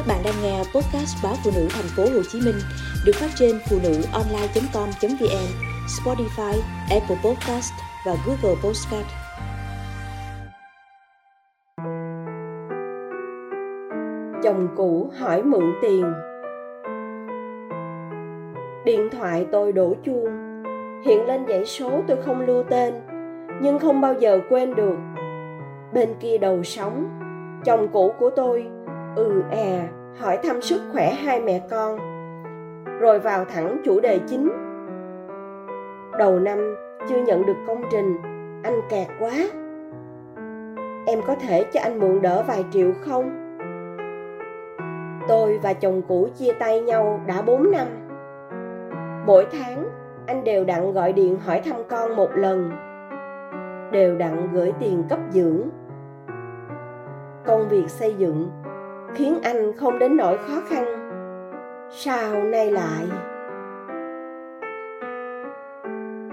Các 0.00 0.06
bạn 0.06 0.22
đang 0.24 0.34
nghe 0.42 0.58
podcast 0.58 1.24
báo 1.24 1.34
phụ 1.44 1.50
nữ 1.54 1.68
thành 1.70 1.84
phố 1.96 2.02
Hồ 2.02 2.22
Chí 2.32 2.40
Minh 2.44 2.54
được 3.06 3.12
phát 3.14 3.30
trên 3.34 3.58
phụ 3.70 3.76
nữ 3.82 4.02
online.com.vn, 4.12 5.48
Spotify, 5.86 6.60
Apple 6.90 7.16
Podcast 7.24 7.72
và 8.06 8.16
Google 8.26 8.60
Podcast. 8.64 9.06
Chồng 14.42 14.68
cũ 14.76 15.10
hỏi 15.18 15.42
mượn 15.42 15.72
tiền. 15.82 16.12
Điện 18.84 19.08
thoại 19.12 19.46
tôi 19.52 19.72
đổ 19.72 19.94
chuông, 20.04 20.62
hiện 21.04 21.26
lên 21.26 21.46
dãy 21.48 21.66
số 21.66 22.02
tôi 22.08 22.16
không 22.22 22.40
lưu 22.40 22.62
tên, 22.70 22.94
nhưng 23.62 23.78
không 23.78 24.00
bao 24.00 24.14
giờ 24.14 24.40
quên 24.50 24.74
được. 24.74 24.96
Bên 25.92 26.08
kia 26.20 26.38
đầu 26.38 26.62
sóng, 26.62 27.08
chồng 27.64 27.88
cũ 27.92 28.14
của 28.18 28.30
tôi 28.36 28.79
ừ 29.16 29.42
à 29.50 29.88
hỏi 30.18 30.38
thăm 30.42 30.62
sức 30.62 30.80
khỏe 30.92 31.12
hai 31.12 31.40
mẹ 31.40 31.60
con. 31.70 31.98
Rồi 33.00 33.18
vào 33.18 33.44
thẳng 33.44 33.80
chủ 33.84 34.00
đề 34.00 34.20
chính. 34.26 34.52
Đầu 36.18 36.38
năm, 36.38 36.74
chưa 37.08 37.22
nhận 37.22 37.46
được 37.46 37.56
công 37.66 37.82
trình. 37.90 38.16
Anh 38.62 38.80
kẹt 38.90 39.08
quá. 39.20 39.32
Em 41.06 41.20
có 41.26 41.34
thể 41.34 41.64
cho 41.72 41.80
anh 41.80 41.98
mượn 41.98 42.22
đỡ 42.22 42.44
vài 42.46 42.64
triệu 42.70 42.92
không? 43.00 43.56
Tôi 45.28 45.58
và 45.62 45.72
chồng 45.72 46.02
cũ 46.08 46.28
chia 46.38 46.52
tay 46.52 46.80
nhau 46.80 47.20
đã 47.26 47.42
4 47.42 47.70
năm. 47.70 47.86
Mỗi 49.26 49.46
tháng, 49.52 49.88
anh 50.26 50.44
đều 50.44 50.64
đặn 50.64 50.92
gọi 50.92 51.12
điện 51.12 51.38
hỏi 51.46 51.60
thăm 51.64 51.76
con 51.88 52.16
một 52.16 52.30
lần. 52.34 52.70
Đều 53.92 54.18
đặn 54.18 54.52
gửi 54.52 54.72
tiền 54.80 55.04
cấp 55.08 55.18
dưỡng. 55.30 55.60
Công 57.46 57.68
việc 57.68 57.88
xây 57.88 58.14
dựng 58.14 58.50
khiến 59.14 59.38
anh 59.42 59.72
không 59.76 59.98
đến 59.98 60.16
nỗi 60.16 60.38
khó 60.38 60.60
khăn. 60.68 60.84
Sao 61.90 62.42
nay 62.42 62.70
lại? 62.70 63.06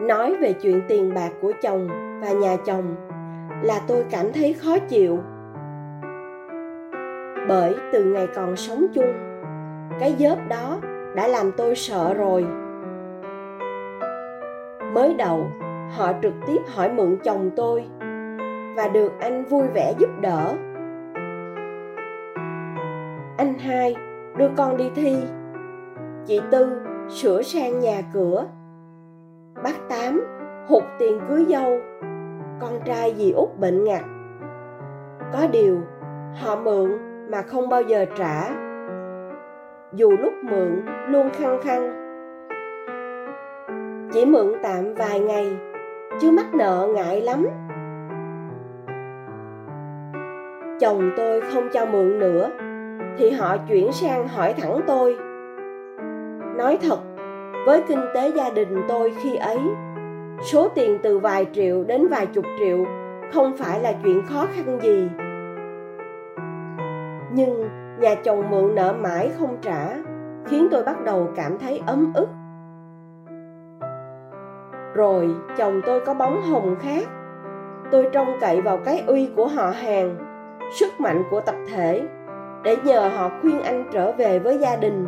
Nói 0.00 0.36
về 0.40 0.52
chuyện 0.52 0.82
tiền 0.88 1.14
bạc 1.14 1.30
của 1.40 1.52
chồng 1.62 1.88
và 2.22 2.32
nhà 2.32 2.56
chồng 2.64 2.96
là 3.62 3.80
tôi 3.88 4.04
cảm 4.10 4.32
thấy 4.32 4.52
khó 4.52 4.78
chịu. 4.78 5.18
Bởi 7.48 7.74
từ 7.92 8.04
ngày 8.04 8.28
còn 8.34 8.56
sống 8.56 8.86
chung, 8.94 9.12
cái 10.00 10.14
dớp 10.18 10.38
đó 10.48 10.78
đã 11.14 11.28
làm 11.28 11.52
tôi 11.52 11.74
sợ 11.74 12.14
rồi. 12.14 12.46
Mới 14.92 15.14
đầu, 15.14 15.46
họ 15.96 16.12
trực 16.22 16.32
tiếp 16.46 16.58
hỏi 16.74 16.92
mượn 16.92 17.16
chồng 17.24 17.50
tôi 17.56 17.84
và 18.76 18.88
được 18.88 19.12
anh 19.20 19.44
vui 19.44 19.62
vẻ 19.74 19.92
giúp 19.98 20.10
đỡ 20.20 20.54
anh 23.40 23.58
hai, 23.58 23.96
đưa 24.36 24.48
con 24.56 24.76
đi 24.76 24.90
thi. 24.94 25.16
Chị 26.26 26.40
tư 26.50 26.80
sửa 27.08 27.42
sang 27.42 27.78
nhà 27.78 28.02
cửa. 28.14 28.46
Bác 29.64 29.88
tám 29.88 30.22
hụt 30.68 30.82
tiền 30.98 31.20
cưới 31.28 31.44
dâu. 31.48 31.78
Con 32.60 32.72
trai 32.84 33.14
dì 33.16 33.32
út 33.32 33.48
bệnh 33.58 33.84
ngặt. 33.84 34.02
Có 35.32 35.46
điều, 35.52 35.76
họ 36.40 36.56
mượn 36.56 36.90
mà 37.30 37.42
không 37.42 37.68
bao 37.68 37.82
giờ 37.82 38.04
trả. 38.18 38.50
Dù 39.92 40.10
lúc 40.10 40.32
mượn, 40.42 40.82
luôn 41.08 41.30
khăng 41.30 41.60
khăng. 41.62 41.92
Chỉ 44.12 44.26
mượn 44.26 44.52
tạm 44.62 44.94
vài 44.94 45.20
ngày, 45.20 45.56
chứ 46.20 46.30
mắc 46.30 46.54
nợ 46.54 46.88
ngại 46.94 47.20
lắm. 47.20 47.46
Chồng 50.80 51.10
tôi 51.16 51.40
không 51.40 51.68
cho 51.72 51.86
mượn 51.86 52.18
nữa 52.18 52.50
thì 53.18 53.30
họ 53.30 53.56
chuyển 53.68 53.92
sang 53.92 54.28
hỏi 54.28 54.54
thẳng 54.58 54.80
tôi. 54.86 55.16
Nói 56.56 56.78
thật, 56.82 56.98
với 57.66 57.82
kinh 57.88 58.00
tế 58.14 58.30
gia 58.36 58.50
đình 58.50 58.82
tôi 58.88 59.14
khi 59.22 59.36
ấy, 59.36 59.58
số 60.42 60.68
tiền 60.68 60.98
từ 61.02 61.18
vài 61.18 61.46
triệu 61.52 61.84
đến 61.84 62.08
vài 62.08 62.26
chục 62.26 62.44
triệu 62.58 62.84
không 63.32 63.56
phải 63.56 63.80
là 63.80 63.92
chuyện 64.04 64.22
khó 64.26 64.46
khăn 64.54 64.78
gì. 64.82 65.08
Nhưng 67.32 67.68
nhà 68.00 68.14
chồng 68.14 68.50
mượn 68.50 68.74
nợ 68.74 68.92
mãi 68.92 69.30
không 69.38 69.56
trả 69.62 69.88
khiến 70.46 70.68
tôi 70.70 70.82
bắt 70.82 71.04
đầu 71.04 71.28
cảm 71.36 71.58
thấy 71.58 71.82
ấm 71.86 72.12
ức. 72.14 72.28
Rồi 74.94 75.28
chồng 75.58 75.80
tôi 75.86 76.00
có 76.00 76.14
bóng 76.14 76.42
hồng 76.42 76.76
khác. 76.80 77.08
Tôi 77.90 78.08
trông 78.12 78.28
cậy 78.40 78.60
vào 78.60 78.76
cái 78.76 79.04
uy 79.06 79.30
của 79.36 79.46
họ 79.46 79.70
hàng, 79.70 80.16
sức 80.72 81.00
mạnh 81.00 81.22
của 81.30 81.40
tập 81.40 81.54
thể 81.72 82.02
để 82.62 82.76
nhờ 82.84 83.08
họ 83.08 83.30
khuyên 83.40 83.62
anh 83.62 83.84
trở 83.90 84.12
về 84.12 84.38
với 84.38 84.58
gia 84.58 84.76
đình. 84.76 85.06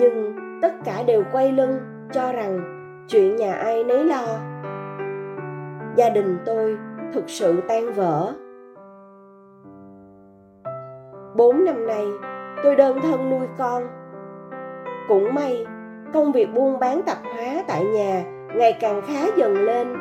Nhưng 0.00 0.36
tất 0.62 0.72
cả 0.84 1.02
đều 1.06 1.22
quay 1.32 1.52
lưng, 1.52 1.78
cho 2.12 2.32
rằng 2.32 2.60
chuyện 3.08 3.36
nhà 3.36 3.54
ai 3.54 3.84
nấy 3.84 4.04
lo. 4.04 4.26
Gia 5.94 6.10
đình 6.10 6.38
tôi 6.46 6.78
thực 7.12 7.24
sự 7.26 7.60
tan 7.68 7.92
vỡ. 7.92 8.32
Bốn 11.36 11.64
năm 11.64 11.86
nay, 11.86 12.06
tôi 12.62 12.76
đơn 12.76 13.00
thân 13.02 13.30
nuôi 13.30 13.46
con. 13.58 13.82
Cũng 15.08 15.34
may, 15.34 15.66
công 16.14 16.32
việc 16.32 16.48
buôn 16.54 16.78
bán 16.78 17.02
tạp 17.02 17.18
hóa 17.22 17.62
tại 17.68 17.84
nhà 17.84 18.22
ngày 18.54 18.78
càng 18.80 19.02
khá 19.06 19.26
dần 19.36 19.54
lên, 19.64 19.96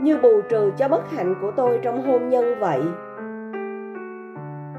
như 0.00 0.18
bù 0.22 0.40
trừ 0.48 0.72
cho 0.76 0.88
bất 0.88 1.10
hạnh 1.10 1.34
của 1.40 1.50
tôi 1.56 1.78
trong 1.82 2.02
hôn 2.06 2.28
nhân 2.28 2.54
vậy 2.60 2.80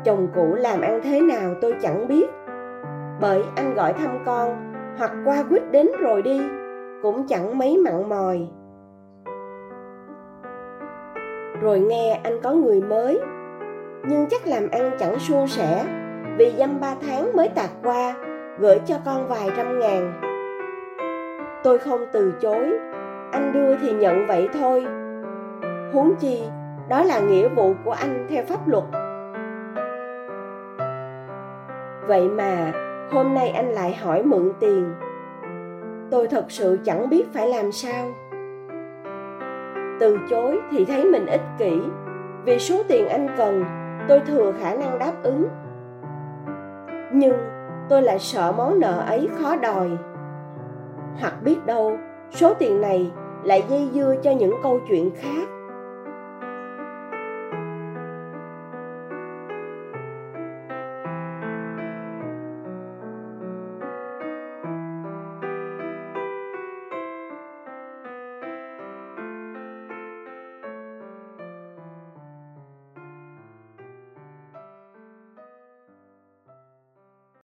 chồng 0.05 0.27
cũ 0.35 0.55
làm 0.55 0.81
ăn 0.81 0.99
thế 1.03 1.21
nào 1.21 1.53
tôi 1.61 1.75
chẳng 1.81 2.07
biết. 2.07 2.25
Bởi 3.21 3.43
anh 3.55 3.73
gọi 3.73 3.93
thăm 3.93 4.19
con, 4.25 4.73
hoặc 4.97 5.11
qua 5.25 5.43
quýt 5.49 5.71
đến 5.71 5.87
rồi 5.99 6.21
đi, 6.21 6.41
cũng 7.01 7.27
chẳng 7.27 7.57
mấy 7.57 7.77
mặn 7.77 8.09
mòi. 8.09 8.47
Rồi 11.61 11.79
nghe 11.79 12.19
anh 12.23 12.41
có 12.43 12.51
người 12.51 12.81
mới, 12.81 13.19
nhưng 14.07 14.25
chắc 14.29 14.47
làm 14.47 14.69
ăn 14.71 14.91
chẳng 14.99 15.19
suôn 15.19 15.47
sẻ, 15.47 15.85
vì 16.37 16.53
dăm 16.57 16.79
ba 16.79 16.95
tháng 17.07 17.35
mới 17.35 17.49
tạt 17.49 17.69
qua, 17.83 18.15
gửi 18.59 18.79
cho 18.85 18.95
con 19.05 19.27
vài 19.27 19.49
trăm 19.57 19.79
ngàn. 19.79 20.21
Tôi 21.63 21.77
không 21.77 22.05
từ 22.11 22.33
chối, 22.41 22.69
anh 23.31 23.51
đưa 23.53 23.75
thì 23.75 23.93
nhận 23.93 24.27
vậy 24.27 24.49
thôi. 24.53 24.85
Huống 25.93 26.15
chi, 26.19 26.43
đó 26.89 27.03
là 27.03 27.19
nghĩa 27.19 27.47
vụ 27.47 27.73
của 27.85 27.91
anh 27.91 28.27
theo 28.29 28.43
pháp 28.47 28.67
luật 28.67 28.83
vậy 32.09 32.29
mà, 32.29 32.71
hôm 33.11 33.33
nay 33.33 33.49
anh 33.49 33.71
lại 33.71 33.95
hỏi 33.95 34.23
mượn 34.23 34.51
tiền. 34.59 34.93
Tôi 36.11 36.27
thật 36.27 36.45
sự 36.47 36.79
chẳng 36.83 37.09
biết 37.09 37.33
phải 37.33 37.47
làm 37.47 37.71
sao. 37.71 38.05
Từ 39.99 40.17
chối 40.29 40.59
thì 40.71 40.85
thấy 40.85 41.05
mình 41.05 41.25
ích 41.25 41.41
kỷ. 41.57 41.81
Vì 42.45 42.59
số 42.59 42.83
tiền 42.87 43.07
anh 43.07 43.27
cần, 43.37 43.63
tôi 44.07 44.19
thừa 44.19 44.53
khả 44.59 44.73
năng 44.73 44.99
đáp 44.99 45.13
ứng. 45.23 45.47
Nhưng 47.13 47.33
tôi 47.89 48.01
lại 48.01 48.19
sợ 48.19 48.53
món 48.57 48.79
nợ 48.79 49.03
ấy 49.07 49.29
khó 49.39 49.55
đòi. 49.55 49.89
Hoặc 51.21 51.33
biết 51.43 51.65
đâu, 51.65 51.97
số 52.31 52.53
tiền 52.53 52.81
này 52.81 53.11
lại 53.43 53.63
dây 53.69 53.89
dưa 53.93 54.15
cho 54.23 54.31
những 54.31 54.55
câu 54.63 54.79
chuyện 54.89 55.11
khác. 55.15 55.58